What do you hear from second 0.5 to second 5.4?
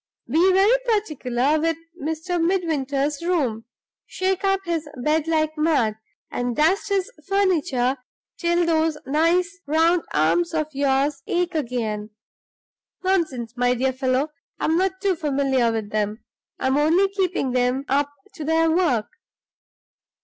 very particular with Mr. Midwinter's room: shake up his bed